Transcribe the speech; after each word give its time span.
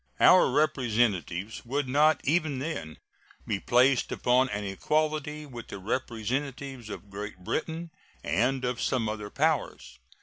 Our 0.19 0.49
representatives 0.49 1.63
would 1.63 1.87
not 1.87 2.21
even 2.23 2.57
then 2.57 2.97
be 3.45 3.59
placed 3.59 4.11
upon 4.11 4.49
an 4.49 4.63
equality 4.63 5.45
with 5.45 5.67
the 5.67 5.77
representatives 5.77 6.89
of 6.89 7.11
Great 7.11 7.37
Britain 7.43 7.91
and 8.23 8.65
of 8.65 8.81
some 8.81 9.07
other 9.07 9.29
powers. 9.29 9.99